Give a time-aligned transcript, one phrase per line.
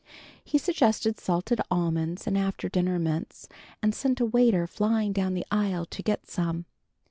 [0.43, 3.47] He suggested salted almonds and after dinner mints,
[3.83, 6.65] and sent a waiter flying down the aisle to get some.